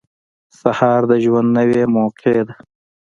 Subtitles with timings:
[0.59, 2.55] •سهار د ژوند نوې موقع ده.